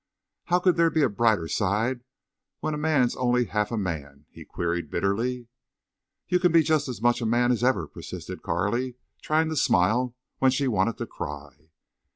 "How 0.45 0.57
could 0.57 0.77
there 0.77 0.89
be 0.89 1.03
a 1.03 1.09
brighter 1.09 1.47
side 1.47 2.01
when 2.59 2.73
a 2.73 2.77
man's 2.79 3.15
only 3.15 3.45
half 3.45 3.69
a 3.71 3.77
man—" 3.77 4.25
he 4.31 4.43
queried, 4.43 4.89
bitterly. 4.89 5.45
"You 6.27 6.39
can 6.39 6.51
be 6.51 6.63
just 6.63 6.87
as 6.87 7.03
much 7.03 7.21
a 7.21 7.25
man 7.27 7.51
as 7.51 7.63
ever," 7.63 7.85
persisted 7.87 8.41
Carley, 8.41 8.95
trying 9.21 9.49
to 9.49 9.55
smile 9.55 10.15
when 10.39 10.49
she 10.49 10.67
wanted 10.67 10.97
to 10.97 11.05
cry. 11.05 11.69